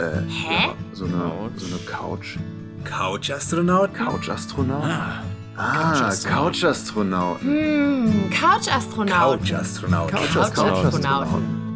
Äh, 0.00 0.22
Hä? 0.28 0.66
Ja, 0.66 0.74
so 0.94 1.04
eine, 1.04 1.50
so 1.56 1.66
eine 1.66 1.76
Couch. 1.84 2.38
Couch-Astronaut? 2.84 3.94
Couch-Astronaut? 3.94 4.84
Ah, 4.84 5.22
Ah, 5.56 5.92
Couch-Astronaut. 5.92 6.52
Couch-Astronaut. 6.54 7.40
Hm, 7.42 8.30
Couch-Astronaut. 8.30 9.38
Couch-Astronaut. 9.42 10.08
Couch-Astronauten. 10.10 11.70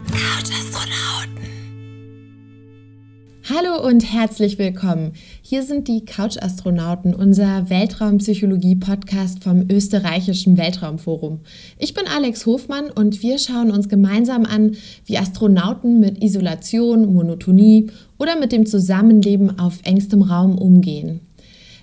Hallo 3.50 3.86
und 3.86 4.10
herzlich 4.10 4.56
willkommen. 4.56 5.12
Hier 5.42 5.64
sind 5.64 5.86
die 5.86 6.06
Couch-Astronauten, 6.06 7.12
unser 7.12 7.68
Weltraumpsychologie-Podcast 7.68 9.44
vom 9.44 9.66
Österreichischen 9.70 10.56
Weltraumforum. 10.56 11.40
Ich 11.76 11.92
bin 11.92 12.04
Alex 12.06 12.46
Hofmann 12.46 12.90
und 12.90 13.22
wir 13.22 13.38
schauen 13.38 13.70
uns 13.70 13.90
gemeinsam 13.90 14.46
an, 14.46 14.78
wie 15.04 15.18
Astronauten 15.18 16.00
mit 16.00 16.24
Isolation, 16.24 17.12
Monotonie 17.12 17.90
oder 18.16 18.40
mit 18.40 18.50
dem 18.50 18.64
Zusammenleben 18.64 19.58
auf 19.58 19.80
engstem 19.84 20.22
Raum 20.22 20.56
umgehen. 20.56 21.20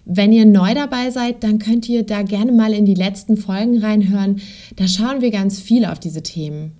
Wenn 0.05 0.33
ihr 0.33 0.47
neu 0.47 0.73
dabei 0.73 1.11
seid, 1.11 1.43
dann 1.43 1.59
könnt 1.59 1.87
ihr 1.87 2.01
da 2.01 2.23
gerne 2.23 2.53
mal 2.53 2.73
in 2.73 2.85
die 2.85 2.95
letzten 2.95 3.37
Folgen 3.37 3.77
reinhören. 3.77 4.41
Da 4.77 4.87
schauen 4.87 5.21
wir 5.21 5.29
ganz 5.29 5.59
viel 5.59 5.85
auf 5.85 5.99
diese 5.99 6.23
Themen. 6.23 6.71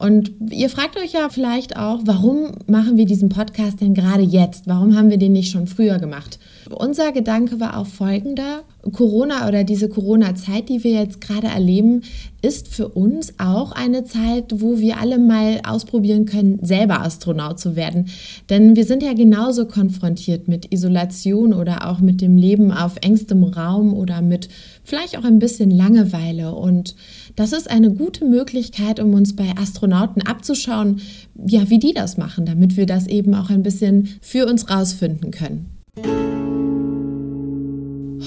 Und 0.00 0.32
ihr 0.50 0.70
fragt 0.70 0.96
euch 0.96 1.12
ja 1.12 1.28
vielleicht 1.28 1.76
auch, 1.76 2.00
warum 2.04 2.52
machen 2.66 2.96
wir 2.96 3.04
diesen 3.04 3.28
Podcast 3.28 3.82
denn 3.82 3.92
gerade 3.92 4.22
jetzt? 4.22 4.66
Warum 4.66 4.96
haben 4.96 5.10
wir 5.10 5.18
den 5.18 5.32
nicht 5.32 5.50
schon 5.50 5.66
früher 5.66 5.98
gemacht? 5.98 6.38
Unser 6.70 7.12
Gedanke 7.12 7.60
war 7.60 7.76
auch 7.76 7.86
folgender. 7.86 8.62
Corona 8.92 9.46
oder 9.46 9.62
diese 9.62 9.90
Corona-Zeit, 9.90 10.70
die 10.70 10.84
wir 10.84 10.92
jetzt 10.92 11.20
gerade 11.20 11.48
erleben, 11.48 12.00
ist 12.40 12.68
für 12.68 12.88
uns 12.88 13.34
auch 13.38 13.72
eine 13.72 14.04
Zeit, 14.04 14.62
wo 14.62 14.78
wir 14.78 14.98
alle 14.98 15.18
mal 15.18 15.60
ausprobieren 15.68 16.24
können, 16.24 16.60
selber 16.62 17.02
Astronaut 17.02 17.60
zu 17.60 17.76
werden. 17.76 18.08
Denn 18.48 18.76
wir 18.76 18.86
sind 18.86 19.02
ja 19.02 19.12
genauso 19.12 19.66
konfrontiert 19.66 20.48
mit 20.48 20.72
Isolation 20.72 21.52
oder 21.52 21.90
auch 21.90 22.00
mit 22.00 22.22
dem 22.22 22.38
Leben 22.38 22.72
auf 22.72 22.96
engstem 23.02 23.44
Raum 23.44 23.92
oder 23.92 24.22
mit 24.22 24.48
vielleicht 24.82 25.18
auch 25.18 25.24
ein 25.24 25.38
bisschen 25.38 25.70
Langeweile. 25.70 26.54
Und 26.54 26.94
das 27.36 27.52
ist 27.52 27.70
eine 27.70 27.90
gute 27.92 28.24
Möglichkeit, 28.24 29.00
um 29.00 29.14
uns 29.14 29.36
bei 29.36 29.54
Astronauten 29.56 30.22
abzuschauen, 30.22 31.00
ja, 31.46 31.70
wie 31.70 31.78
die 31.78 31.92
das 31.92 32.16
machen, 32.16 32.46
damit 32.46 32.76
wir 32.76 32.86
das 32.86 33.06
eben 33.06 33.34
auch 33.34 33.50
ein 33.50 33.62
bisschen 33.62 34.08
für 34.20 34.46
uns 34.46 34.70
rausfinden 34.70 35.30
können. 35.30 35.66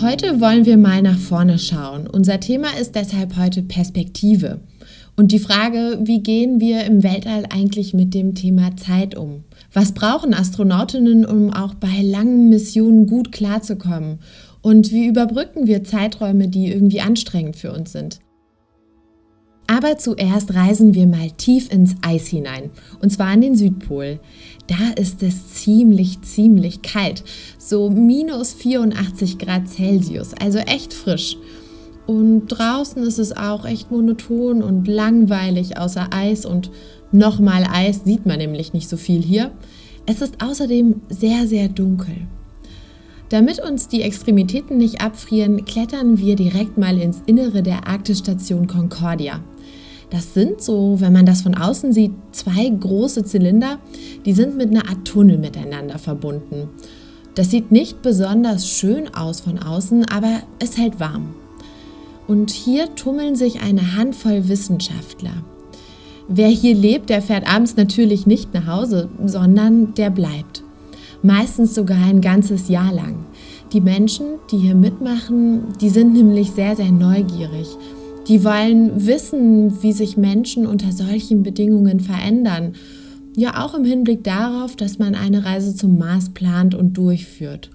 Heute 0.02 0.42
wollen 0.42 0.66
wir 0.66 0.78
mal 0.78 1.02
nach 1.02 1.18
vorne 1.18 1.60
schauen. 1.60 2.08
Unser 2.08 2.40
Thema 2.40 2.68
ist 2.80 2.96
deshalb 2.96 3.38
heute 3.38 3.62
Perspektive. 3.62 4.60
Und 5.16 5.32
die 5.32 5.40
Frage, 5.40 6.00
wie 6.04 6.22
gehen 6.22 6.60
wir 6.60 6.84
im 6.86 7.04
Weltall 7.04 7.46
eigentlich 7.50 7.94
mit 7.94 8.14
dem 8.14 8.34
Thema 8.34 8.76
Zeit 8.76 9.16
um? 9.16 9.44
Was 9.72 9.92
brauchen 9.92 10.34
Astronautinnen, 10.34 11.26
um 11.26 11.54
auch 11.54 11.76
bei 11.76 12.02
langen 12.02 12.50
Missionen 12.50 13.06
gut 13.06 13.32
klarzukommen? 13.32 14.20
Und 14.62 14.92
wie 14.92 15.06
überbrücken 15.06 15.68
wir 15.68 15.84
Zeiträume, 15.84 16.48
die 16.48 16.72
irgendwie 16.72 17.02
anstrengend 17.02 17.56
für 17.56 17.72
uns 17.72 17.92
sind? 17.92 18.20
Aber 19.76 19.98
zuerst 19.98 20.54
reisen 20.54 20.94
wir 20.94 21.08
mal 21.08 21.32
tief 21.32 21.72
ins 21.72 21.96
Eis 22.04 22.28
hinein, 22.28 22.70
und 23.02 23.10
zwar 23.12 23.30
an 23.30 23.42
den 23.42 23.56
Südpol. 23.56 24.20
Da 24.68 25.02
ist 25.02 25.24
es 25.24 25.54
ziemlich, 25.54 26.22
ziemlich 26.22 26.84
kalt, 26.84 27.24
so 27.58 27.90
minus 27.90 28.54
84 28.54 29.40
Grad 29.40 29.68
Celsius, 29.68 30.36
also 30.36 30.60
echt 30.60 30.94
frisch. 30.94 31.38
Und 32.06 32.50
draußen 32.50 33.02
ist 33.02 33.18
es 33.18 33.36
auch 33.36 33.66
echt 33.66 33.90
monoton 33.90 34.62
und 34.62 34.88
langweilig 34.88 35.76
außer 35.76 36.10
Eis 36.14 36.46
und 36.46 36.70
nochmal 37.12 37.66
Eis 37.68 38.02
sieht 38.06 38.28
man 38.28 38.38
nämlich 38.38 38.74
nicht 38.74 38.88
so 38.88 38.98
viel 38.98 39.24
hier. 39.24 39.50
Es 40.06 40.22
ist 40.22 40.44
außerdem 40.44 41.02
sehr, 41.10 41.48
sehr 41.48 41.68
dunkel. 41.68 42.28
Damit 43.30 43.60
uns 43.60 43.88
die 43.88 44.04
Extremitäten 44.04 44.78
nicht 44.78 45.02
abfrieren, 45.02 45.66
klettern 45.66 46.20
wir 46.20 46.36
direkt 46.36 46.78
mal 46.78 47.00
ins 47.00 47.24
Innere 47.26 47.64
der 47.64 47.88
Arktis-Station 47.88 48.68
Concordia. 48.68 49.40
Das 50.14 50.36
sind 50.36 50.62
so, 50.62 50.98
wenn 51.00 51.12
man 51.12 51.26
das 51.26 51.42
von 51.42 51.56
außen 51.56 51.92
sieht, 51.92 52.12
zwei 52.34 52.70
große 52.70 53.26
Zylinder, 53.26 53.80
die 54.28 54.34
sind 54.34 54.56
mit 54.56 54.70
einer 54.70 54.88
Art 54.88 55.06
Tunnel 55.06 55.40
miteinander 55.40 55.98
verbunden. 55.98 56.70
Das 57.34 57.50
sieht 57.50 57.72
nicht 57.72 58.04
besonders 58.04 58.70
schön 58.70 59.12
aus 59.16 59.42
von 59.42 59.58
außen, 59.58 60.06
aber 60.10 60.44
es 60.60 60.78
hält 60.78 61.00
warm. 61.00 61.34
Und 62.28 62.52
hier 62.52 62.94
tummeln 62.94 63.36
sich 63.36 63.64
eine 63.64 63.96
Handvoll 63.98 64.48
Wissenschaftler. 64.48 65.34
Wer 66.28 66.50
hier 66.50 66.76
lebt, 66.76 67.10
der 67.10 67.24
fährt 67.24 67.52
abends 67.52 67.76
natürlich 67.76 68.28
nicht 68.28 68.54
nach 68.54 68.68
Hause, 68.68 69.10
sondern 69.26 69.96
der 69.96 70.12
bleibt. 70.12 70.62
Meistens 71.24 71.74
sogar 71.74 71.98
ein 71.98 72.22
ganzes 72.22 72.70
Jahr 72.70 72.94
lang. 72.94 73.26
Die 73.72 73.82
Menschen, 73.82 74.26
die 74.52 74.58
hier 74.58 74.76
mitmachen, 74.76 75.74
die 75.82 75.90
sind 75.90 76.14
nämlich 76.14 76.52
sehr, 76.52 76.76
sehr 76.76 76.92
neugierig. 76.92 77.68
Die 78.28 78.46
wollen 78.46 79.06
wissen, 79.06 79.84
wie 79.84 79.92
sich 79.92 80.16
Menschen 80.16 80.66
unter 80.66 80.94
solchen 80.94 81.44
Bedingungen 81.44 82.00
verändern. 82.00 82.74
Ja, 83.36 83.66
auch 83.66 83.74
im 83.74 83.84
Hinblick 83.84 84.24
darauf, 84.24 84.78
dass 84.78 84.98
man 84.98 85.14
eine 85.14 85.44
Reise 85.44 85.76
zum 85.76 85.98
Mars 85.98 86.30
plant 86.30 86.74
und 86.74 86.94
durchführt. 86.94 87.70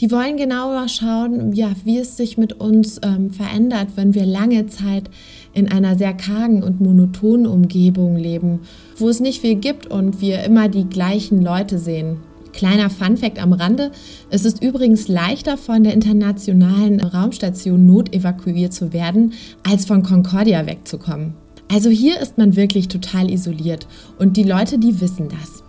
Die 0.00 0.10
wollen 0.10 0.38
genauer 0.38 0.88
schauen, 0.88 1.52
ja, 1.52 1.72
wie 1.84 1.98
es 1.98 2.16
sich 2.16 2.38
mit 2.38 2.54
uns 2.54 3.00
ähm, 3.04 3.30
verändert, 3.30 3.88
wenn 3.96 4.14
wir 4.14 4.24
lange 4.24 4.66
Zeit 4.66 5.10
in 5.52 5.70
einer 5.70 5.96
sehr 5.96 6.14
kargen 6.14 6.62
und 6.62 6.80
monotonen 6.80 7.46
Umgebung 7.46 8.16
leben, 8.16 8.60
wo 8.96 9.10
es 9.10 9.20
nicht 9.20 9.42
viel 9.42 9.56
gibt 9.56 9.86
und 9.86 10.22
wir 10.22 10.42
immer 10.42 10.68
die 10.68 10.86
gleichen 10.86 11.42
Leute 11.42 11.78
sehen. 11.78 12.16
Kleiner 12.52 12.90
Funfact 12.90 13.42
am 13.42 13.52
Rande, 13.52 13.90
es 14.30 14.44
ist 14.44 14.62
übrigens 14.62 15.08
leichter 15.08 15.56
von 15.56 15.84
der 15.84 15.94
internationalen 15.94 17.00
Raumstation 17.00 17.86
notevakuiert 17.86 18.72
zu 18.72 18.92
werden, 18.92 19.32
als 19.68 19.86
von 19.86 20.02
Concordia 20.02 20.66
wegzukommen. 20.66 21.34
Also 21.70 21.88
hier 21.88 22.20
ist 22.20 22.36
man 22.36 22.54
wirklich 22.54 22.88
total 22.88 23.30
isoliert 23.30 23.86
und 24.18 24.36
die 24.36 24.42
Leute, 24.42 24.78
die 24.78 25.00
wissen 25.00 25.28
das. 25.28 25.62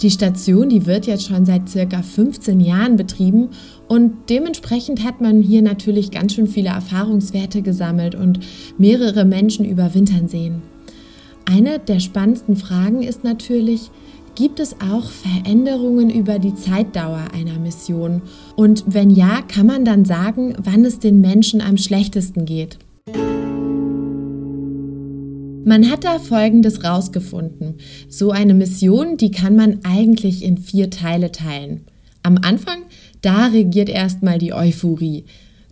Die 0.00 0.10
Station, 0.10 0.68
die 0.68 0.86
wird 0.86 1.06
jetzt 1.06 1.26
schon 1.26 1.44
seit 1.44 1.68
circa 1.68 2.02
15 2.02 2.60
Jahren 2.60 2.96
betrieben 2.96 3.48
und 3.88 4.12
dementsprechend 4.30 5.04
hat 5.04 5.20
man 5.20 5.42
hier 5.42 5.62
natürlich 5.62 6.10
ganz 6.10 6.34
schön 6.34 6.46
viele 6.46 6.70
Erfahrungswerte 6.70 7.62
gesammelt 7.62 8.14
und 8.14 8.40
mehrere 8.78 9.24
Menschen 9.24 9.64
überwintern 9.64 10.28
sehen. 10.28 10.62
Eine 11.44 11.78
der 11.78 12.00
spannendsten 12.00 12.56
Fragen 12.56 13.02
ist 13.02 13.24
natürlich, 13.24 13.90
gibt 14.34 14.60
es 14.60 14.76
auch 14.80 15.10
Veränderungen 15.10 16.10
über 16.10 16.38
die 16.38 16.54
Zeitdauer 16.54 17.28
einer 17.34 17.58
Mission? 17.58 18.22
Und 18.56 18.84
wenn 18.86 19.10
ja, 19.10 19.42
kann 19.42 19.66
man 19.66 19.84
dann 19.84 20.04
sagen, 20.04 20.54
wann 20.62 20.84
es 20.84 20.98
den 20.98 21.20
Menschen 21.20 21.60
am 21.60 21.76
schlechtesten 21.76 22.44
geht? 22.44 22.78
Man 25.64 25.88
hat 25.88 26.04
da 26.04 26.18
Folgendes 26.18 26.82
rausgefunden. 26.82 27.76
So 28.08 28.32
eine 28.32 28.54
Mission, 28.54 29.16
die 29.16 29.30
kann 29.30 29.54
man 29.54 29.80
eigentlich 29.84 30.44
in 30.44 30.58
vier 30.58 30.90
Teile 30.90 31.30
teilen. 31.30 31.84
Am 32.24 32.38
Anfang, 32.38 32.78
da 33.20 33.46
regiert 33.46 33.88
erstmal 33.88 34.38
die 34.38 34.52
Euphorie. 34.52 35.24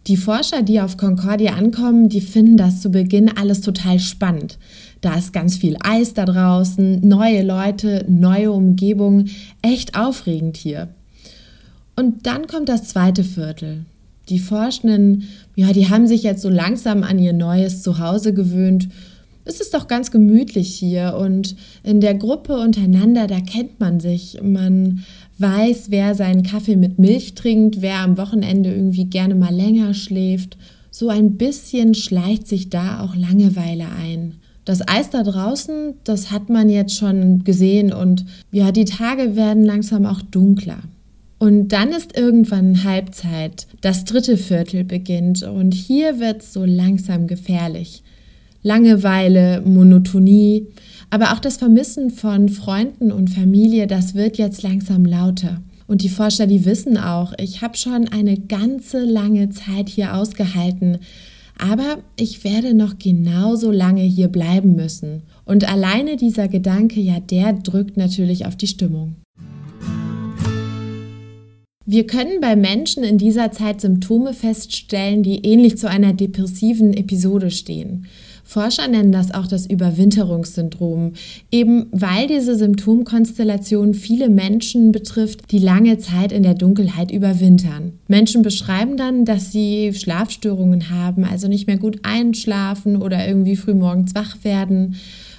Die 0.07 0.17
Forscher, 0.17 0.63
die 0.63 0.81
auf 0.81 0.97
Concordia 0.97 1.55
ankommen, 1.55 2.09
die 2.09 2.21
finden 2.21 2.57
das 2.57 2.81
zu 2.81 2.91
Beginn 2.91 3.37
alles 3.37 3.61
total 3.61 3.99
spannend. 3.99 4.59
Da 5.01 5.15
ist 5.15 5.33
ganz 5.33 5.57
viel 5.57 5.77
Eis 5.81 6.15
da 6.15 6.25
draußen, 6.25 7.07
neue 7.07 7.43
Leute, 7.43 8.05
neue 8.09 8.53
Umgebung, 8.53 9.27
echt 9.63 9.99
aufregend 9.99 10.57
hier. 10.57 10.89
Und 11.97 12.27
dann 12.27 12.47
kommt 12.47 12.69
das 12.69 12.85
zweite 12.85 13.25
Viertel. 13.25 13.85
Die 14.29 14.39
Forschenden, 14.39 15.25
ja, 15.57 15.73
die 15.73 15.89
haben 15.89 16.07
sich 16.07 16.23
jetzt 16.23 16.43
so 16.43 16.49
langsam 16.49 17.03
an 17.03 17.19
ihr 17.19 17.33
neues 17.33 17.83
Zuhause 17.83 18.33
gewöhnt 18.33 18.89
es 19.45 19.61
ist 19.61 19.75
doch 19.75 19.89
ganz 19.89 20.11
gemütlich 20.11 20.75
hier 20.75 21.17
und 21.19 21.57
in 21.83 22.01
der 22.01 22.15
Gruppe 22.15 22.59
untereinander, 22.59 23.27
da 23.27 23.41
kennt 23.41 23.81
man 23.81 23.99
sich. 23.99 24.39
Man 24.43 25.05
weiß, 25.39 25.87
wer 25.91 26.15
seinen 26.15 26.43
Kaffee 26.43 26.77
mit 26.77 26.99
Milch 26.99 27.35
trinkt, 27.35 27.81
wer 27.81 27.99
am 28.01 28.19
Wochenende 28.19 28.73
irgendwie 28.73 29.07
gerne 29.07 29.35
mal 29.35 29.55
länger 29.55 29.95
schläft. 29.95 30.57
So 30.91 31.09
ein 31.09 31.37
bisschen 31.37 31.95
schleicht 31.95 32.47
sich 32.47 32.69
da 32.71 33.01
auch 33.01 33.17
Langeweile 33.17 33.87
ein. 33.89 34.37
Das 34.65 34.87
Eis 34.87 35.11
da 35.11 35.23
draußen, 35.23 35.95
das 36.05 36.31
hat 36.31 36.49
man 36.49 36.69
jetzt 36.69 36.97
schon 36.97 37.45
gesehen 37.45 37.93
und 37.93 38.25
ja, 38.53 38.73
die 38.73 38.85
Tage 38.85 39.35
werden 39.37 39.65
langsam 39.65 40.07
auch 40.07 40.23
dunkler. 40.23 40.79
Und 41.39 41.69
dann 41.69 41.89
ist 41.91 42.19
irgendwann 42.19 42.85
Halbzeit, 42.85 43.67
das 43.81 44.05
dritte 44.05 44.37
Viertel 44.37 44.85
beginnt 44.85 45.43
und 45.43 45.73
hier 45.73 46.21
wird 46.21 46.43
es 46.43 46.53
so 46.53 46.67
langsam 46.67 47.27
gefährlich. 47.27 48.03
Langeweile, 48.63 49.63
Monotonie, 49.63 50.67
aber 51.09 51.33
auch 51.33 51.39
das 51.39 51.57
Vermissen 51.57 52.11
von 52.11 52.51
Freunden 52.51 53.11
und 53.11 53.31
Familie, 53.31 53.87
das 53.87 54.15
wird 54.15 54.37
jetzt 54.37 54.63
langsam 54.63 55.07
lauter. 55.07 55.63
Und 55.87 56.03
die 56.03 56.09
Forscher, 56.09 56.47
die 56.47 56.67
wissen 56.67 56.99
auch, 56.99 57.33
ich 57.41 57.63
habe 57.63 57.77
schon 57.77 58.07
eine 58.07 58.37
ganze 58.37 59.05
lange 59.05 59.51
Zeit 59.51 59.89
hier 59.89 60.15
ausgehalten, 60.15 60.99
aber 61.61 61.99
ich 62.17 62.43
werde 62.45 62.75
noch 62.75 62.99
genauso 62.99 63.71
lange 63.71 64.03
hier 64.03 64.29
bleiben 64.29 64.75
müssen. 64.75 65.23
Und 65.45 65.71
alleine 65.71 66.17
dieser 66.17 66.49
Gedanke, 66.49 67.01
ja, 67.01 67.21
der 67.21 67.53
drückt 67.53 67.97
natürlich 67.97 68.47
auf 68.47 68.57
die 68.57 68.67
Stimmung. 68.67 69.17
Wir 71.85 72.07
können 72.07 72.41
bei 72.41 72.55
Menschen 72.55 73.03
in 73.03 73.19
dieser 73.19 73.51
Zeit 73.51 73.81
Symptome 73.81 74.33
feststellen, 74.33 75.23
die 75.23 75.45
ähnlich 75.45 75.77
zu 75.77 75.89
einer 75.89 76.13
depressiven 76.13 76.95
Episode 76.95 77.51
stehen. 77.51 78.07
Forscher 78.51 78.89
nennen 78.89 79.13
das 79.13 79.33
auch 79.33 79.47
das 79.47 79.65
Überwinterungssyndrom, 79.65 81.13
eben 81.53 81.87
weil 81.93 82.27
diese 82.27 82.57
Symptomkonstellation 82.57 83.95
viele 83.95 84.29
Menschen 84.29 84.91
betrifft, 84.91 85.53
die 85.53 85.61
lange 85.61 85.99
Zeit 85.99 86.33
in 86.33 86.43
der 86.43 86.55
Dunkelheit 86.55 87.13
überwintern. 87.13 87.93
Menschen 88.09 88.43
beschreiben 88.43 88.97
dann, 88.97 89.25
dass 89.25 89.53
sie 89.53 89.95
Schlafstörungen 89.95 90.91
haben, 90.91 91.23
also 91.23 91.47
nicht 91.47 91.69
mehr 91.69 91.79
gut 91.79 92.01
einschlafen 92.03 93.01
oder 93.01 93.25
irgendwie 93.25 93.55
frühmorgens 93.55 94.17
wach 94.17 94.39
werden 94.43 94.97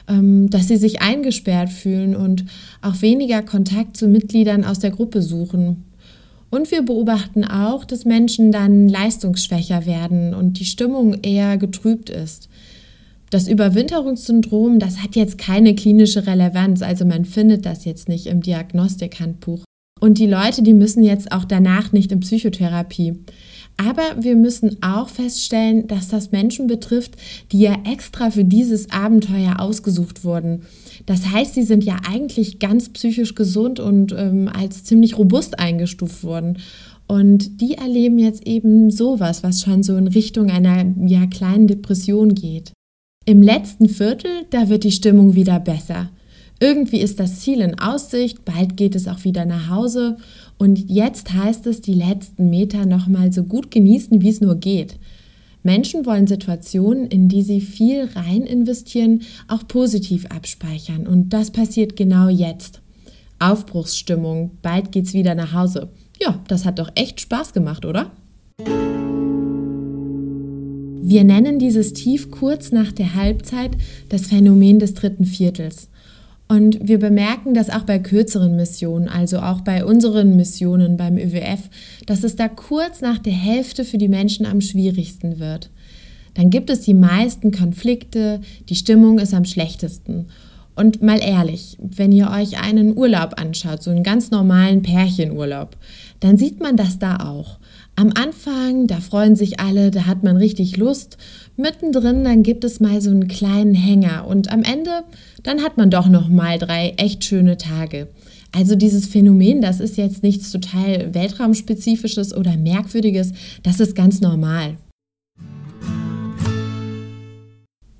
ähm, 0.07 0.49
dass 0.49 0.69
sie 0.69 0.77
sich 0.77 1.01
eingesperrt 1.01 1.69
fühlen 1.69 2.15
und 2.15 2.45
auch 2.81 3.01
weniger 3.01 3.41
Kontakt 3.41 3.97
zu 3.97 4.07
Mitgliedern 4.07 4.63
aus 4.63 4.79
der 4.79 4.91
Gruppe 4.91 5.21
suchen. 5.21 5.83
Und 6.49 6.71
wir 6.71 6.81
beobachten 6.81 7.43
auch, 7.45 7.83
dass 7.85 8.05
Menschen 8.05 8.53
dann 8.53 8.89
leistungsschwächer 8.89 9.85
werden 9.85 10.33
und 10.33 10.59
die 10.59 10.65
Stimmung 10.65 11.15
eher 11.23 11.57
getrübt 11.57 12.09
ist. 12.09 12.49
Das 13.31 13.47
Überwinterungssyndrom, 13.47 14.77
das 14.77 14.97
hat 14.97 15.15
jetzt 15.15 15.37
keine 15.37 15.73
klinische 15.73 16.27
Relevanz, 16.27 16.81
also 16.81 17.05
man 17.05 17.23
findet 17.23 17.65
das 17.65 17.85
jetzt 17.85 18.09
nicht 18.09 18.27
im 18.27 18.41
Diagnostikhandbuch. 18.41 19.63
Und 20.01 20.17
die 20.17 20.27
Leute, 20.27 20.63
die 20.63 20.73
müssen 20.73 21.01
jetzt 21.01 21.31
auch 21.31 21.45
danach 21.45 21.93
nicht 21.93 22.11
in 22.11 22.19
Psychotherapie. 22.19 23.23
Aber 23.77 24.03
wir 24.19 24.35
müssen 24.35 24.83
auch 24.83 25.07
feststellen, 25.07 25.87
dass 25.87 26.09
das 26.09 26.31
Menschen 26.31 26.67
betrifft, 26.67 27.15
die 27.53 27.61
ja 27.61 27.77
extra 27.89 28.31
für 28.31 28.43
dieses 28.43 28.91
Abenteuer 28.91 29.61
ausgesucht 29.61 30.25
wurden. 30.25 30.63
Das 31.05 31.27
heißt, 31.27 31.53
sie 31.53 31.63
sind 31.63 31.85
ja 31.85 31.97
eigentlich 32.05 32.59
ganz 32.59 32.89
psychisch 32.89 33.33
gesund 33.33 33.79
und 33.79 34.11
ähm, 34.11 34.49
als 34.53 34.83
ziemlich 34.83 35.17
robust 35.17 35.57
eingestuft 35.57 36.25
worden. 36.25 36.57
Und 37.07 37.61
die 37.61 37.75
erleben 37.75 38.19
jetzt 38.19 38.45
eben 38.45 38.91
sowas, 38.91 39.41
was 39.41 39.61
schon 39.61 39.83
so 39.83 39.95
in 39.95 40.07
Richtung 40.07 40.49
einer 40.49 40.85
ja, 41.05 41.27
kleinen 41.27 41.67
Depression 41.67 42.35
geht. 42.35 42.73
Im 43.25 43.43
letzten 43.43 43.87
Viertel, 43.87 44.47
da 44.49 44.67
wird 44.69 44.83
die 44.83 44.91
Stimmung 44.91 45.35
wieder 45.35 45.59
besser. 45.59 46.09
Irgendwie 46.59 46.99
ist 46.99 47.19
das 47.19 47.41
Ziel 47.41 47.61
in 47.61 47.79
Aussicht, 47.79 48.43
bald 48.45 48.77
geht 48.77 48.95
es 48.95 49.07
auch 49.07 49.23
wieder 49.23 49.45
nach 49.45 49.69
Hause 49.69 50.17
und 50.57 50.89
jetzt 50.89 51.31
heißt 51.31 51.67
es, 51.67 51.81
die 51.81 51.93
letzten 51.93 52.49
Meter 52.49 52.87
nochmal 52.87 53.31
so 53.31 53.43
gut 53.43 53.69
genießen, 53.69 54.21
wie 54.21 54.29
es 54.29 54.41
nur 54.41 54.55
geht. 54.55 54.97
Menschen 55.61 56.07
wollen 56.07 56.25
Situationen, 56.25 57.05
in 57.05 57.29
die 57.29 57.43
sie 57.43 57.61
viel 57.61 58.09
rein 58.15 58.41
investieren, 58.41 59.21
auch 59.47 59.67
positiv 59.67 60.25
abspeichern. 60.25 61.05
Und 61.05 61.29
das 61.29 61.51
passiert 61.51 61.95
genau 61.95 62.27
jetzt. 62.27 62.81
Aufbruchsstimmung, 63.37 64.51
bald 64.63 64.91
geht's 64.91 65.13
wieder 65.13 65.35
nach 65.35 65.53
Hause. 65.53 65.89
Ja, 66.19 66.39
das 66.47 66.65
hat 66.65 66.79
doch 66.79 66.89
echt 66.95 67.21
Spaß 67.21 67.53
gemacht, 67.53 67.85
oder? 67.85 68.11
Wir 71.03 71.23
nennen 71.23 71.57
dieses 71.57 71.93
Tief 71.93 72.29
kurz 72.29 72.71
nach 72.71 72.91
der 72.91 73.15
Halbzeit 73.15 73.71
das 74.09 74.27
Phänomen 74.27 74.77
des 74.77 74.93
dritten 74.93 75.25
Viertels. 75.25 75.89
Und 76.47 76.87
wir 76.87 76.99
bemerken 76.99 77.55
das 77.55 77.71
auch 77.71 77.83
bei 77.83 77.97
kürzeren 77.97 78.55
Missionen, 78.55 79.07
also 79.07 79.39
auch 79.39 79.61
bei 79.61 79.83
unseren 79.83 80.35
Missionen 80.35 80.97
beim 80.97 81.17
ÖWF, 81.17 81.69
dass 82.05 82.23
es 82.23 82.35
da 82.35 82.47
kurz 82.47 83.01
nach 83.01 83.17
der 83.17 83.33
Hälfte 83.33 83.83
für 83.83 83.97
die 83.97 84.09
Menschen 84.09 84.45
am 84.45 84.61
schwierigsten 84.61 85.39
wird. 85.39 85.71
Dann 86.35 86.51
gibt 86.51 86.69
es 86.69 86.81
die 86.81 86.93
meisten 86.93 87.51
Konflikte, 87.51 88.39
die 88.69 88.75
Stimmung 88.75 89.17
ist 89.17 89.33
am 89.33 89.45
schlechtesten. 89.45 90.27
Und 90.75 91.01
mal 91.01 91.19
ehrlich, 91.19 91.77
wenn 91.79 92.11
ihr 92.11 92.29
euch 92.29 92.61
einen 92.61 92.95
Urlaub 92.95 93.39
anschaut, 93.39 93.81
so 93.81 93.89
einen 93.89 94.03
ganz 94.03 94.29
normalen 94.29 94.83
Pärchenurlaub, 94.83 95.77
dann 96.19 96.37
sieht 96.37 96.59
man 96.59 96.77
das 96.77 96.99
da 96.99 97.17
auch. 97.27 97.57
Am 98.01 98.11
Anfang, 98.15 98.87
da 98.87 98.99
freuen 98.99 99.35
sich 99.35 99.59
alle, 99.59 99.91
da 99.91 100.07
hat 100.07 100.23
man 100.23 100.35
richtig 100.35 100.75
Lust. 100.75 101.19
Mittendrin, 101.55 102.23
dann 102.23 102.41
gibt 102.41 102.63
es 102.63 102.79
mal 102.79 102.99
so 102.99 103.11
einen 103.11 103.27
kleinen 103.27 103.75
Hänger 103.75 104.25
und 104.25 104.51
am 104.51 104.63
Ende, 104.63 105.03
dann 105.43 105.61
hat 105.61 105.77
man 105.77 105.91
doch 105.91 106.07
noch 106.07 106.27
mal 106.27 106.57
drei 106.57 106.95
echt 106.97 107.23
schöne 107.23 107.57
Tage. 107.57 108.07
Also 108.51 108.75
dieses 108.75 109.05
Phänomen, 109.05 109.61
das 109.61 109.79
ist 109.79 109.97
jetzt 109.97 110.23
nichts 110.23 110.51
total 110.51 111.13
weltraumspezifisches 111.13 112.35
oder 112.35 112.57
merkwürdiges, 112.57 113.33
das 113.61 113.79
ist 113.79 113.95
ganz 113.95 114.19
normal. 114.19 114.77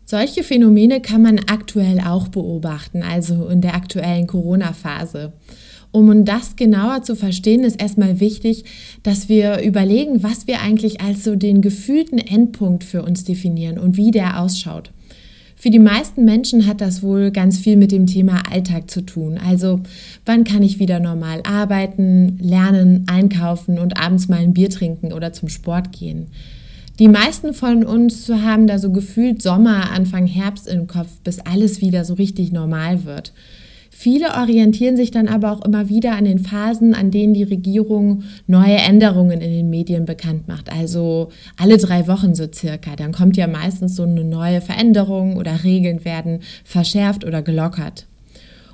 Solche 0.08 0.42
Phänomene 0.42 1.00
kann 1.00 1.22
man 1.22 1.38
aktuell 1.46 2.00
auch 2.00 2.28
beobachten, 2.30 3.04
also 3.04 3.50
in 3.50 3.62
der 3.62 3.76
aktuellen 3.76 4.26
Corona-Phase. 4.26 5.32
Um 5.92 6.24
das 6.24 6.56
genauer 6.56 7.04
zu 7.04 7.16
verstehen, 7.16 7.64
ist 7.64 7.82
erstmal 7.82 8.20
wichtig, 8.20 8.64
dass 9.04 9.28
wir 9.28 9.62
überlegen, 9.62 10.24
was 10.24 10.48
wir 10.48 10.62
eigentlich 10.62 11.02
als 11.02 11.24
so 11.24 11.36
den 11.36 11.62
gefühlten 11.62 12.18
Endpunkt 12.18 12.84
für 12.84 13.04
uns 13.04 13.26
definieren 13.26 13.78
und 13.78 13.98
wie 13.98 14.12
der 14.12 14.40
ausschaut. 14.40 14.92
Für 15.58 15.70
die 15.70 15.80
meisten 15.80 16.26
Menschen 16.26 16.66
hat 16.66 16.82
das 16.82 17.04
wohl 17.04 17.30
ganz 17.30 17.60
viel 17.60 17.78
mit 17.78 17.92
dem 17.92 18.08
Thema 18.08 18.42
Alltag 18.50 18.90
zu 18.90 19.02
tun. 19.02 19.38
Also 19.38 19.82
wann 20.26 20.44
kann 20.44 20.64
ich 20.64 20.80
wieder 20.80 21.00
normal 21.00 21.42
arbeiten, 21.44 22.40
lernen, 22.42 23.04
einkaufen 23.06 23.78
und 23.78 23.96
abends 24.02 24.28
mal 24.28 24.40
ein 24.40 24.56
Bier 24.56 24.72
trinken 24.72 25.14
oder 25.14 25.34
zum 25.34 25.50
Sport 25.50 25.92
gehen. 25.92 26.28
Die 26.98 27.08
meisten 27.08 27.54
von 27.54 27.84
uns 27.84 28.28
haben 28.30 28.66
da 28.66 28.80
so 28.80 28.92
gefühlt 28.92 29.42
Sommer, 29.42 29.92
Anfang 29.92 30.26
Herbst 30.26 30.68
im 30.68 30.88
Kopf, 30.88 31.20
bis 31.24 31.40
alles 31.40 31.80
wieder 31.80 32.06
so 32.06 32.16
richtig 32.16 32.52
normal 32.52 33.06
wird. 33.06 33.32
Viele 34.02 34.34
orientieren 34.34 34.98
sich 34.98 35.12
dann 35.12 35.28
aber 35.28 35.52
auch 35.52 35.64
immer 35.64 35.88
wieder 35.88 36.14
an 36.14 36.26
den 36.26 36.40
Phasen, 36.40 36.96
an 36.96 37.12
denen 37.12 37.36
die 37.36 37.44
Regierung 37.44 38.24
neue 38.48 38.78
Änderungen 38.78 39.42
in 39.42 39.52
den 39.52 39.70
Medien 39.70 40.06
bekannt 40.06 40.48
macht. 40.48 40.72
Also 40.72 41.30
alle 41.56 41.78
drei 41.78 42.08
Wochen 42.08 42.34
so 42.34 42.48
circa. 42.52 42.96
Dann 42.96 43.12
kommt 43.12 43.38
ja 43.38 43.46
meistens 43.46 43.96
so 43.96 44.02
eine 44.02 44.24
neue 44.24 44.60
Veränderung 44.60 45.38
oder 45.38 45.64
Regeln 45.64 46.04
werden 46.04 46.40
verschärft 46.64 47.26
oder 47.26 47.44
gelockert. 47.44 48.08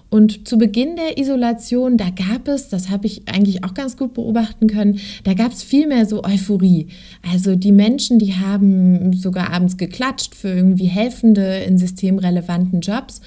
Und 0.09 0.47
zu 0.47 0.57
Beginn 0.57 0.95
der 0.95 1.17
Isolation, 1.17 1.97
da 1.97 2.05
gab 2.05 2.47
es, 2.47 2.69
das 2.69 2.89
habe 2.89 3.07
ich 3.07 3.27
eigentlich 3.27 3.65
auch 3.65 3.73
ganz 3.73 3.97
gut 3.97 4.13
beobachten 4.13 4.67
können, 4.67 4.99
da 5.25 5.33
gab 5.33 5.51
es 5.51 5.63
viel 5.63 5.87
mehr 5.87 6.05
so 6.05 6.23
Euphorie. 6.23 6.87
Also 7.29 7.55
die 7.55 7.73
Menschen, 7.73 8.17
die 8.17 8.35
haben 8.35 9.11
sogar 9.11 9.51
abends 9.51 9.75
geklatscht 9.75 10.33
für 10.33 10.47
irgendwie 10.47 10.85
helfende 10.85 11.57
in 11.57 11.77
systemrelevanten 11.77 12.79
Jobs. 12.79 13.19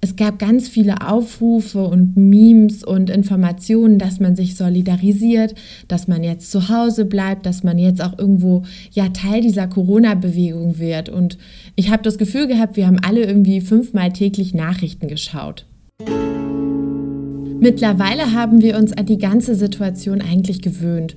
Es 0.00 0.14
gab 0.14 0.38
ganz 0.38 0.68
viele 0.68 1.08
Aufrufe 1.08 1.82
und 1.84 2.16
Memes 2.16 2.84
und 2.84 3.10
Informationen, 3.10 3.98
dass 3.98 4.20
man 4.20 4.36
sich 4.36 4.54
solidarisiert, 4.54 5.56
dass 5.88 6.06
man 6.06 6.22
jetzt 6.22 6.52
zu 6.52 6.68
Hause 6.68 7.04
bleibt, 7.04 7.46
dass 7.46 7.64
man 7.64 7.78
jetzt 7.78 8.00
auch 8.02 8.16
irgendwo 8.16 8.62
ja 8.92 9.08
Teil 9.08 9.40
dieser 9.40 9.66
Corona-Bewegung 9.66 10.78
wird. 10.78 11.08
Und 11.08 11.36
ich 11.74 11.90
habe 11.90 12.04
das 12.04 12.16
Gefühl 12.16 12.46
gehabt, 12.46 12.76
wir 12.76 12.86
haben 12.86 13.00
alle 13.00 13.24
irgendwie 13.24 13.60
fünfmal 13.60 14.12
täglich 14.12 14.54
Nachrichten 14.54 15.08
geschaut. 15.08 15.66
Mittlerweile 17.60 18.32
haben 18.32 18.62
wir 18.62 18.76
uns 18.76 18.92
an 18.92 19.06
die 19.06 19.18
ganze 19.18 19.56
Situation 19.56 20.20
eigentlich 20.20 20.62
gewöhnt. 20.62 21.16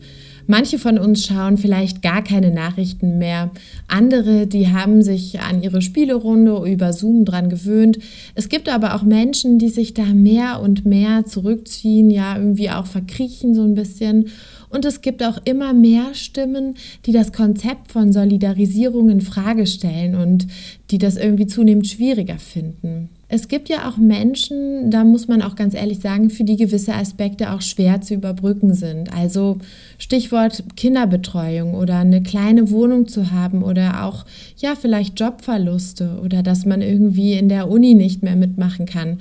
Manche 0.51 0.79
von 0.79 0.97
uns 0.99 1.25
schauen 1.25 1.57
vielleicht 1.57 2.01
gar 2.01 2.21
keine 2.21 2.51
Nachrichten 2.51 3.17
mehr. 3.17 3.51
Andere, 3.87 4.47
die 4.47 4.67
haben 4.67 5.01
sich 5.01 5.39
an 5.39 5.63
ihre 5.63 5.81
Spielerunde 5.81 6.69
über 6.69 6.91
Zoom 6.91 7.23
dran 7.23 7.49
gewöhnt. 7.49 7.99
Es 8.35 8.49
gibt 8.49 8.67
aber 8.67 8.93
auch 8.93 9.03
Menschen, 9.03 9.59
die 9.59 9.69
sich 9.69 9.93
da 9.93 10.03
mehr 10.03 10.59
und 10.61 10.85
mehr 10.85 11.23
zurückziehen, 11.25 12.09
ja, 12.11 12.35
irgendwie 12.35 12.69
auch 12.69 12.85
verkriechen 12.85 13.55
so 13.55 13.63
ein 13.63 13.75
bisschen. 13.75 14.27
Und 14.67 14.83
es 14.83 14.99
gibt 14.99 15.23
auch 15.23 15.37
immer 15.45 15.71
mehr 15.71 16.13
Stimmen, 16.15 16.75
die 17.05 17.13
das 17.13 17.31
Konzept 17.31 17.89
von 17.89 18.11
Solidarisierung 18.11 19.09
in 19.09 19.21
Frage 19.21 19.65
stellen 19.65 20.15
und 20.15 20.47
die 20.89 20.97
das 20.97 21.15
irgendwie 21.15 21.47
zunehmend 21.47 21.87
schwieriger 21.87 22.39
finden. 22.39 23.07
Es 23.33 23.47
gibt 23.47 23.69
ja 23.69 23.87
auch 23.87 23.95
Menschen, 23.95 24.91
da 24.91 25.05
muss 25.05 25.29
man 25.29 25.41
auch 25.41 25.55
ganz 25.55 25.73
ehrlich 25.73 25.99
sagen, 25.99 26.29
für 26.29 26.43
die 26.43 26.57
gewisse 26.57 26.93
Aspekte 26.93 27.53
auch 27.53 27.61
schwer 27.61 28.01
zu 28.01 28.13
überbrücken 28.13 28.73
sind. 28.73 29.13
Also 29.13 29.57
Stichwort 29.97 30.65
Kinderbetreuung 30.75 31.73
oder 31.73 31.99
eine 31.99 32.21
kleine 32.21 32.71
Wohnung 32.71 33.07
zu 33.07 33.31
haben 33.31 33.63
oder 33.63 34.03
auch 34.03 34.25
ja 34.57 34.75
vielleicht 34.75 35.17
Jobverluste 35.17 36.19
oder 36.21 36.43
dass 36.43 36.65
man 36.65 36.81
irgendwie 36.81 37.31
in 37.35 37.47
der 37.47 37.69
Uni 37.69 37.93
nicht 37.93 38.21
mehr 38.21 38.35
mitmachen 38.35 38.85
kann. 38.85 39.19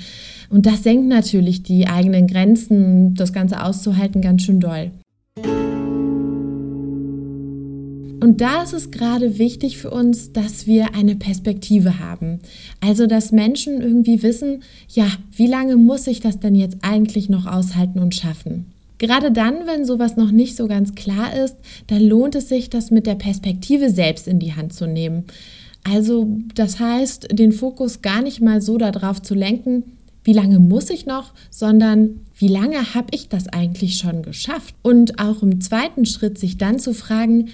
Und 0.49 0.67
das 0.67 0.83
senkt 0.83 1.07
natürlich 1.07 1.63
die 1.63 1.87
eigenen 1.87 2.27
Grenzen, 2.27 3.15
das 3.15 3.33
Ganze 3.33 3.63
auszuhalten, 3.63 4.23
ganz 4.23 4.43
schön 4.43 4.59
doll. 4.59 4.91
Und 8.21 8.41
da 8.41 8.63
ist 8.63 8.75
es 8.75 8.91
gerade 8.91 9.39
wichtig 9.39 9.79
für 9.79 9.91
uns, 9.91 10.33
dass 10.33 10.67
wir 10.67 10.95
eine 10.95 11.17
Perspektive 11.17 11.99
haben. 11.99 12.41
Also, 12.81 13.07
dass 13.07 13.33
Menschen 13.33 13.81
irgendwie 13.81 14.23
wissen, 14.23 14.63
ja, 14.89 15.07
wie 15.35 15.47
lange 15.47 15.77
muss 15.77 16.07
ich 16.07 16.21
das 16.21 16.39
denn 16.39 16.55
jetzt 16.55 16.79
eigentlich 16.83 17.29
noch 17.31 17.47
aushalten 17.47 17.99
und 17.99 18.15
schaffen? 18.15 18.67
Gerade 18.99 19.33
dann, 19.33 19.67
wenn 19.67 19.87
sowas 19.87 20.17
noch 20.17 20.31
nicht 20.31 20.57
so 20.57 20.69
ganz 20.69 20.95
klar 20.95 21.35
ist, 21.35 21.57
dann 21.87 22.03
lohnt 22.03 22.35
es 22.35 22.51
sich, 22.51 22.69
das 22.69 22.91
mit 22.91 23.07
der 23.07 23.15
Perspektive 23.15 23.89
selbst 23.89 24.29
in 24.29 24.39
die 24.39 24.55
Hand 24.55 24.75
zu 24.75 24.87
nehmen. 24.87 25.25
Also, 25.85 26.37
das 26.55 26.79
heißt, 26.79 27.29
den 27.33 27.53
Fokus 27.53 28.03
gar 28.03 28.21
nicht 28.21 28.43
mal 28.43 28.61
so 28.61 28.77
darauf 28.77 29.23
zu 29.23 29.35
lenken, 29.35 29.85
wie 30.23 30.35
lange 30.35 30.59
muss 30.59 30.91
ich 30.91 31.07
noch, 31.07 31.33
sondern 31.51 32.21
wie 32.37 32.49
lange 32.49 32.95
habe 32.95 33.09
ich 33.13 33.29
das 33.29 33.49
eigentlich 33.49 33.97
schon 33.97 34.23
geschafft? 34.23 34.75
Und 34.83 35.19
auch 35.19 35.43
im 35.43 35.63
zweiten 35.63 36.05
Schritt 36.05 36.39
sich 36.39 36.59
dann 36.59 36.79
zu 36.79 36.93
fragen, 36.93 37.49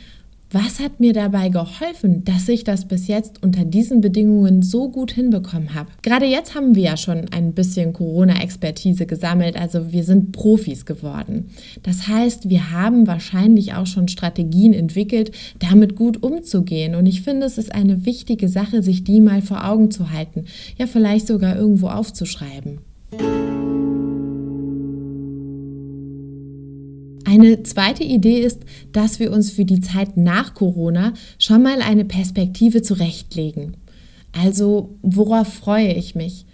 was 0.56 0.80
hat 0.80 1.00
mir 1.00 1.12
dabei 1.12 1.50
geholfen, 1.50 2.24
dass 2.24 2.48
ich 2.48 2.64
das 2.64 2.88
bis 2.88 3.08
jetzt 3.08 3.42
unter 3.42 3.66
diesen 3.66 4.00
Bedingungen 4.00 4.62
so 4.62 4.88
gut 4.88 5.12
hinbekommen 5.12 5.74
habe? 5.74 5.90
Gerade 6.00 6.24
jetzt 6.24 6.54
haben 6.54 6.74
wir 6.74 6.82
ja 6.82 6.96
schon 6.96 7.26
ein 7.30 7.52
bisschen 7.52 7.92
Corona-Expertise 7.92 9.04
gesammelt, 9.04 9.56
also 9.56 9.92
wir 9.92 10.02
sind 10.02 10.32
Profis 10.32 10.86
geworden. 10.86 11.50
Das 11.82 12.08
heißt, 12.08 12.48
wir 12.48 12.70
haben 12.70 13.06
wahrscheinlich 13.06 13.74
auch 13.74 13.86
schon 13.86 14.08
Strategien 14.08 14.72
entwickelt, 14.72 15.30
damit 15.58 15.94
gut 15.94 16.22
umzugehen. 16.22 16.94
Und 16.94 17.04
ich 17.04 17.20
finde, 17.20 17.44
es 17.44 17.58
ist 17.58 17.74
eine 17.74 18.06
wichtige 18.06 18.48
Sache, 18.48 18.82
sich 18.82 19.04
die 19.04 19.20
mal 19.20 19.42
vor 19.42 19.68
Augen 19.68 19.90
zu 19.90 20.10
halten, 20.10 20.46
ja 20.78 20.86
vielleicht 20.86 21.26
sogar 21.26 21.56
irgendwo 21.56 21.88
aufzuschreiben. 21.88 22.78
Eine 27.36 27.62
zweite 27.64 28.02
Idee 28.02 28.40
ist, 28.40 28.60
dass 28.92 29.20
wir 29.20 29.30
uns 29.30 29.50
für 29.50 29.66
die 29.66 29.82
Zeit 29.82 30.16
nach 30.16 30.54
Corona 30.54 31.12
schon 31.38 31.62
mal 31.62 31.82
eine 31.82 32.06
Perspektive 32.06 32.80
zurechtlegen. 32.80 33.76
Also, 34.32 34.96
worauf 35.02 35.46
freue 35.52 35.92
ich 35.92 36.14
mich? 36.14 36.46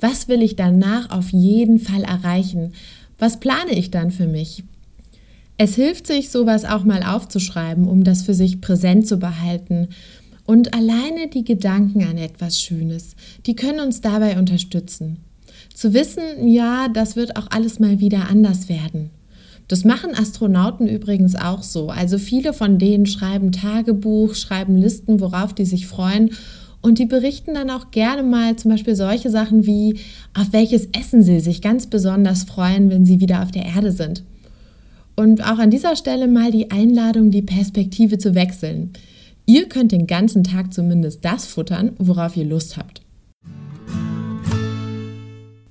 Was 0.00 0.26
will 0.26 0.42
ich 0.42 0.56
danach 0.56 1.10
auf 1.10 1.30
jeden 1.30 1.78
Fall 1.78 2.02
erreichen? 2.02 2.72
Was 3.16 3.38
plane 3.38 3.74
ich 3.74 3.92
dann 3.92 4.10
für 4.10 4.26
mich? 4.26 4.64
Es 5.56 5.76
hilft 5.76 6.08
sich, 6.08 6.30
sowas 6.30 6.64
auch 6.64 6.82
mal 6.82 7.04
aufzuschreiben, 7.04 7.86
um 7.86 8.02
das 8.02 8.22
für 8.22 8.34
sich 8.34 8.60
präsent 8.60 9.06
zu 9.06 9.18
behalten. 9.18 9.90
Und 10.46 10.74
alleine 10.74 11.28
die 11.32 11.44
Gedanken 11.44 12.02
an 12.02 12.18
etwas 12.18 12.60
Schönes, 12.60 13.14
die 13.46 13.54
können 13.54 13.78
uns 13.78 14.00
dabei 14.00 14.36
unterstützen. 14.36 15.18
Zu 15.72 15.94
wissen, 15.94 16.48
ja, 16.48 16.88
das 16.88 17.14
wird 17.14 17.36
auch 17.36 17.46
alles 17.52 17.78
mal 17.78 18.00
wieder 18.00 18.28
anders 18.28 18.68
werden. 18.68 19.10
Das 19.68 19.84
machen 19.84 20.14
Astronauten 20.14 20.86
übrigens 20.86 21.36
auch 21.36 21.62
so. 21.62 21.88
Also 21.88 22.18
viele 22.18 22.52
von 22.52 22.78
denen 22.78 23.06
schreiben 23.06 23.50
Tagebuch, 23.50 24.34
schreiben 24.34 24.76
Listen, 24.76 25.20
worauf 25.20 25.54
die 25.54 25.64
sich 25.64 25.86
freuen. 25.86 26.30
Und 26.82 26.98
die 26.98 27.06
berichten 27.06 27.54
dann 27.54 27.70
auch 27.70 27.90
gerne 27.90 28.22
mal 28.22 28.56
zum 28.56 28.70
Beispiel 28.70 28.94
solche 28.94 29.30
Sachen 29.30 29.64
wie, 29.64 29.98
auf 30.34 30.52
welches 30.52 30.88
Essen 30.92 31.22
sie 31.22 31.40
sich 31.40 31.62
ganz 31.62 31.86
besonders 31.86 32.44
freuen, 32.44 32.90
wenn 32.90 33.06
sie 33.06 33.20
wieder 33.20 33.42
auf 33.42 33.50
der 33.50 33.64
Erde 33.64 33.90
sind. 33.90 34.22
Und 35.16 35.42
auch 35.42 35.58
an 35.58 35.70
dieser 35.70 35.96
Stelle 35.96 36.28
mal 36.28 36.50
die 36.50 36.70
Einladung, 36.70 37.30
die 37.30 37.40
Perspektive 37.40 38.18
zu 38.18 38.34
wechseln. 38.34 38.90
Ihr 39.46 39.68
könnt 39.68 39.92
den 39.92 40.06
ganzen 40.06 40.44
Tag 40.44 40.74
zumindest 40.74 41.24
das 41.24 41.46
futtern, 41.46 41.92
worauf 41.98 42.36
ihr 42.36 42.44
Lust 42.44 42.76
habt. 42.76 43.00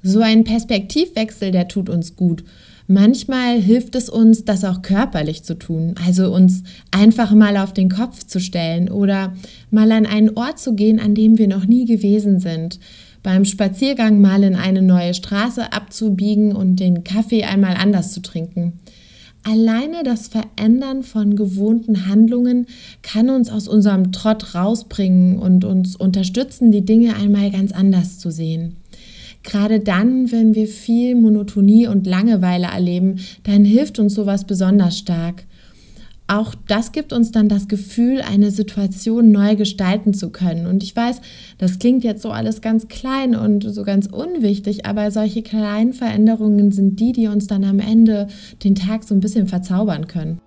So 0.01 0.19
ein 0.21 0.43
Perspektivwechsel, 0.43 1.51
der 1.51 1.67
tut 1.67 1.89
uns 1.89 2.15
gut. 2.15 2.43
Manchmal 2.87 3.61
hilft 3.61 3.95
es 3.95 4.09
uns, 4.09 4.43
das 4.43 4.65
auch 4.65 4.81
körperlich 4.81 5.43
zu 5.43 5.57
tun, 5.57 5.95
also 6.05 6.33
uns 6.33 6.63
einfach 6.91 7.33
mal 7.33 7.55
auf 7.57 7.73
den 7.73 7.89
Kopf 7.89 8.25
zu 8.25 8.39
stellen 8.39 8.89
oder 8.89 9.33
mal 9.71 9.91
an 9.91 10.05
einen 10.05 10.35
Ort 10.35 10.59
zu 10.59 10.73
gehen, 10.73 10.99
an 10.99 11.15
dem 11.15 11.37
wir 11.37 11.47
noch 11.47 11.65
nie 11.65 11.85
gewesen 11.85 12.39
sind. 12.39 12.79
Beim 13.23 13.45
Spaziergang 13.45 14.19
mal 14.19 14.43
in 14.43 14.55
eine 14.55 14.81
neue 14.81 15.13
Straße 15.13 15.71
abzubiegen 15.71 16.53
und 16.53 16.75
den 16.75 17.05
Kaffee 17.05 17.45
einmal 17.45 17.75
anders 17.77 18.11
zu 18.11 18.21
trinken. 18.21 18.79
Alleine 19.45 20.03
das 20.03 20.27
Verändern 20.29 21.03
von 21.03 21.35
gewohnten 21.35 22.07
Handlungen 22.07 22.65
kann 23.01 23.29
uns 23.29 23.49
aus 23.49 23.67
unserem 23.67 24.11
Trott 24.11 24.55
rausbringen 24.55 25.37
und 25.37 25.63
uns 25.63 25.95
unterstützen, 25.95 26.71
die 26.71 26.85
Dinge 26.85 27.15
einmal 27.15 27.51
ganz 27.51 27.71
anders 27.71 28.19
zu 28.19 28.29
sehen. 28.29 28.77
Gerade 29.43 29.81
dann, 29.81 30.31
wenn 30.31 30.55
wir 30.55 30.67
viel 30.67 31.15
Monotonie 31.15 31.87
und 31.87 32.07
Langeweile 32.07 32.67
erleben, 32.67 33.19
dann 33.43 33.65
hilft 33.65 33.99
uns 33.99 34.13
sowas 34.15 34.45
besonders 34.45 34.97
stark. 34.97 35.43
Auch 36.27 36.55
das 36.67 36.93
gibt 36.93 37.11
uns 37.11 37.31
dann 37.31 37.49
das 37.49 37.67
Gefühl, 37.67 38.21
eine 38.21 38.49
Situation 38.49 39.31
neu 39.31 39.57
gestalten 39.57 40.13
zu 40.13 40.29
können. 40.29 40.67
Und 40.67 40.81
ich 40.81 40.95
weiß, 40.95 41.19
das 41.57 41.79
klingt 41.79 42.05
jetzt 42.05 42.21
so 42.21 42.31
alles 42.31 42.61
ganz 42.61 42.87
klein 42.87 43.35
und 43.35 43.63
so 43.63 43.83
ganz 43.83 44.07
unwichtig, 44.07 44.85
aber 44.85 45.11
solche 45.11 45.43
kleinen 45.43 45.91
Veränderungen 45.91 46.71
sind 46.71 46.99
die, 47.01 47.11
die 47.11 47.27
uns 47.27 47.47
dann 47.47 47.65
am 47.65 47.79
Ende 47.79 48.27
den 48.63 48.75
Tag 48.75 49.03
so 49.03 49.13
ein 49.13 49.19
bisschen 49.19 49.47
verzaubern 49.47 50.07
können. 50.07 50.39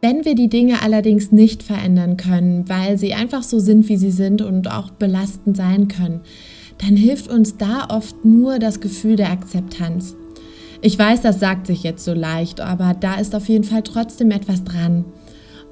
Wenn 0.00 0.24
wir 0.24 0.36
die 0.36 0.48
Dinge 0.48 0.82
allerdings 0.82 1.32
nicht 1.32 1.64
verändern 1.64 2.16
können, 2.16 2.68
weil 2.68 2.96
sie 2.96 3.14
einfach 3.14 3.42
so 3.42 3.58
sind, 3.58 3.88
wie 3.88 3.96
sie 3.96 4.12
sind 4.12 4.42
und 4.42 4.70
auch 4.70 4.90
belastend 4.90 5.56
sein 5.56 5.88
können, 5.88 6.20
dann 6.78 6.96
hilft 6.96 7.28
uns 7.28 7.56
da 7.56 7.86
oft 7.90 8.24
nur 8.24 8.58
das 8.58 8.80
Gefühl 8.80 9.16
der 9.16 9.30
Akzeptanz. 9.30 10.14
Ich 10.80 10.98
weiß, 10.98 11.22
das 11.22 11.40
sagt 11.40 11.66
sich 11.66 11.82
jetzt 11.82 12.04
so 12.04 12.14
leicht, 12.14 12.60
aber 12.60 12.94
da 12.94 13.16
ist 13.16 13.34
auf 13.34 13.48
jeden 13.48 13.64
Fall 13.64 13.82
trotzdem 13.82 14.30
etwas 14.30 14.62
dran. 14.62 15.04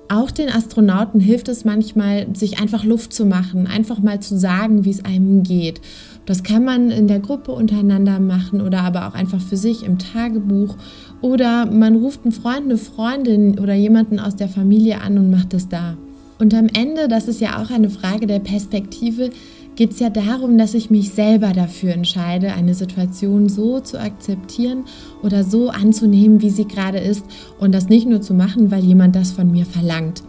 Auch 0.08 0.30
den 0.30 0.50
Astronauten 0.50 1.20
hilft 1.20 1.48
es 1.48 1.64
manchmal, 1.64 2.28
sich 2.34 2.60
einfach 2.60 2.84
Luft 2.84 3.12
zu 3.12 3.24
machen, 3.24 3.66
einfach 3.66 3.98
mal 3.98 4.20
zu 4.20 4.38
sagen, 4.38 4.84
wie 4.84 4.90
es 4.90 5.04
einem 5.04 5.42
geht. 5.42 5.80
Das 6.26 6.44
kann 6.44 6.64
man 6.64 6.90
in 6.90 7.08
der 7.08 7.18
Gruppe 7.18 7.52
untereinander 7.52 8.20
machen 8.20 8.60
oder 8.60 8.82
aber 8.82 9.08
auch 9.08 9.14
einfach 9.14 9.40
für 9.40 9.56
sich 9.56 9.84
im 9.84 9.98
Tagebuch. 9.98 10.76
Oder 11.22 11.66
man 11.66 11.96
ruft 11.96 12.24
einen 12.24 12.32
Freund, 12.32 12.64
eine 12.64 12.78
Freundin 12.78 13.58
oder 13.58 13.74
jemanden 13.74 14.20
aus 14.20 14.36
der 14.36 14.48
Familie 14.48 15.00
an 15.00 15.18
und 15.18 15.30
macht 15.30 15.54
es 15.54 15.68
da. 15.68 15.96
Und 16.38 16.52
am 16.54 16.68
Ende, 16.68 17.08
das 17.08 17.28
ist 17.28 17.40
ja 17.40 17.62
auch 17.62 17.70
eine 17.70 17.90
Frage 17.90 18.26
der 18.26 18.40
Perspektive, 18.40 19.30
geht 19.76 19.92
es 19.92 20.00
ja 20.00 20.10
darum, 20.10 20.58
dass 20.58 20.74
ich 20.74 20.90
mich 20.90 21.10
selber 21.10 21.52
dafür 21.52 21.92
entscheide, 21.92 22.54
eine 22.54 22.74
Situation 22.74 23.48
so 23.48 23.80
zu 23.80 24.00
akzeptieren 24.00 24.84
oder 25.22 25.44
so 25.44 25.68
anzunehmen, 25.68 26.40
wie 26.40 26.50
sie 26.50 26.66
gerade 26.66 26.98
ist 26.98 27.24
und 27.60 27.72
das 27.72 27.88
nicht 27.88 28.08
nur 28.08 28.22
zu 28.22 28.34
machen, 28.34 28.70
weil 28.70 28.82
jemand 28.82 29.14
das 29.14 29.30
von 29.30 29.50
mir 29.50 29.66
verlangt. 29.66 30.22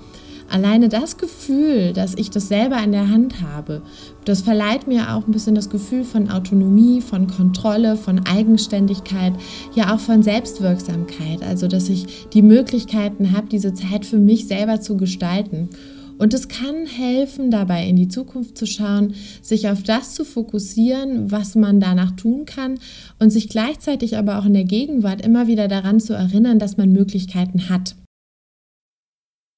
Alleine 0.50 0.88
das 0.88 1.18
Gefühl, 1.18 1.92
dass 1.92 2.16
ich 2.16 2.30
das 2.30 2.48
selber 2.48 2.82
in 2.82 2.94
der 2.94 3.10
Hand 3.10 3.42
habe, 3.42 3.82
das 4.24 4.42
verleiht 4.42 4.88
mir 4.88 5.14
auch 5.14 5.28
ein 5.28 5.32
bisschen 5.32 5.56
das 5.56 5.70
Gefühl 5.70 6.06
von 6.06 6.30
Autonomie, 6.30 7.02
von 7.02 7.28
Kontrolle, 7.28 7.98
von 7.98 8.26
Eigenständigkeit, 8.26 9.34
ja 9.76 9.94
auch 9.94 10.00
von 10.00 10.24
Selbstwirksamkeit. 10.24 11.44
Also, 11.44 11.68
dass 11.68 11.90
ich 11.90 12.30
die 12.30 12.42
Möglichkeiten 12.42 13.36
habe, 13.36 13.48
diese 13.48 13.74
Zeit 13.74 14.06
für 14.06 14.20
mich 14.20 14.48
selber 14.48 14.80
zu 14.80 14.96
gestalten. 14.96 15.70
Und 16.18 16.34
es 16.34 16.48
kann 16.48 16.86
helfen, 16.86 17.52
dabei 17.52 17.88
in 17.88 17.96
die 17.96 18.08
Zukunft 18.08 18.58
zu 18.58 18.66
schauen, 18.66 19.14
sich 19.42 19.70
auf 19.70 19.84
das 19.84 20.14
zu 20.16 20.26
fokussieren, 20.26 21.32
was 21.32 21.56
man 21.56 21.80
danach 21.80 22.12
tun 22.12 22.46
kann 22.46 22.80
und 23.20 23.30
sich 23.30 23.50
gleichzeitig 23.50 24.18
aber 24.18 24.40
auch 24.40 24.46
in 24.46 24.54
der 24.54 24.64
Gegenwart 24.64 25.22
immer 25.22 25.48
wieder 25.48 25.68
daran 25.68 26.00
zu 26.00 26.14
erinnern, 26.14 26.60
dass 26.60 26.78
man 26.78 26.92
Möglichkeiten 26.92 27.70
hat. 27.70 27.96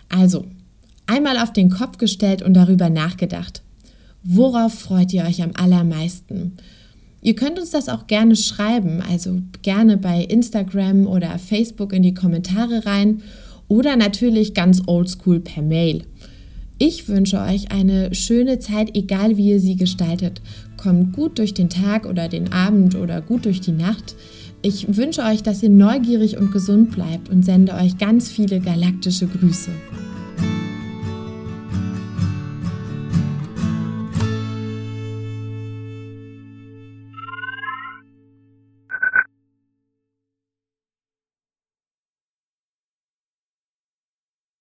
Also, 0.10 0.46
einmal 1.08 1.38
auf 1.38 1.54
den 1.54 1.70
Kopf 1.70 1.98
gestellt 1.98 2.42
und 2.42 2.56
darüber 2.56 2.90
nachgedacht. 2.90 3.62
Worauf 4.24 4.74
freut 4.74 5.14
ihr 5.14 5.24
euch 5.24 5.42
am 5.42 5.52
allermeisten? 5.54 6.58
Ihr 7.22 7.36
könnt 7.36 7.60
uns 7.60 7.72
das 7.72 7.90
auch 7.90 8.08
gerne 8.08 8.36
schreiben, 8.36 9.02
also 9.02 9.42
gerne 9.62 9.98
bei 9.98 10.24
Instagram 10.24 11.06
oder 11.06 11.38
Facebook 11.38 11.94
in 11.94 12.04
die 12.04 12.14
Kommentare 12.14 12.86
rein 12.86 13.22
oder 13.68 13.96
natürlich 13.96 14.54
ganz 14.54 14.82
oldschool 14.88 15.40
per 15.40 15.62
Mail. 15.62 16.06
Ich 16.82 17.10
wünsche 17.10 17.42
euch 17.42 17.74
eine 17.74 18.16
schöne 18.16 18.60
Zeit, 18.60 18.96
egal 18.96 19.36
wie 19.36 19.50
ihr 19.50 19.60
sie 19.60 19.76
gestaltet. 19.76 20.42
Kommt 20.78 21.12
gut 21.12 21.38
durch 21.38 21.54
den 21.54 21.70
Tag 21.70 22.06
oder 22.06 22.30
den 22.30 22.54
Abend 22.54 22.96
oder 22.96 23.20
gut 23.20 23.44
durch 23.44 23.60
die 23.60 23.74
Nacht. 23.74 24.16
Ich 24.62 24.96
wünsche 24.96 25.24
euch, 25.24 25.44
dass 25.44 25.62
ihr 25.62 25.70
neugierig 25.70 26.38
und 26.38 26.54
gesund 26.54 26.92
bleibt 26.92 27.28
und 27.28 27.44
sende 27.44 27.74
euch 27.74 27.98
ganz 27.98 28.32
viele 28.32 28.62
galaktische 28.62 29.28
Grüße. 29.28 29.72